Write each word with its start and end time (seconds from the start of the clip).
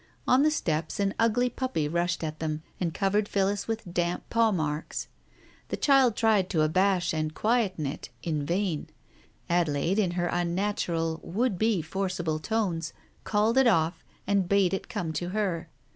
On 0.27 0.41
the 0.41 0.49
steps 0.49 0.99
an 0.99 1.13
ugly 1.19 1.47
puppy 1.47 1.87
rushed 1.87 2.23
at 2.23 2.39
them, 2.39 2.63
and 2.79 2.91
covered 2.91 3.27
Phillis 3.27 3.67
with 3.67 3.93
damp 3.93 4.27
paw 4.31 4.51
marks. 4.51 5.07
The 5.69 5.77
child 5.77 6.15
tried 6.15 6.49
to 6.49 6.63
abash 6.63 7.13
and 7.13 7.35
quieten 7.35 7.85
it, 7.85 8.09
in 8.23 8.43
vain. 8.43 8.87
Ade 9.47 9.67
laide 9.67 9.99
in 9.99 10.11
her 10.13 10.25
unnatural, 10.25 11.19
would 11.21 11.59
be 11.59 11.83
forcible 11.83 12.39
tones, 12.39 12.93
called 13.25 13.59
it 13.59 13.67
off, 13.67 14.03
and 14.25 14.49
bade 14.49 14.73
it 14.73 14.89
come 14.89 15.13
to 15.13 15.29
her. 15.37 15.69